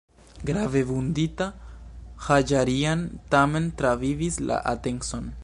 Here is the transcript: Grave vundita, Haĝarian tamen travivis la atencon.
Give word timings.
Grave 0.49 0.81
vundita, 0.91 1.47
Haĝarian 2.29 3.05
tamen 3.37 3.69
travivis 3.83 4.41
la 4.51 4.61
atencon. 4.75 5.35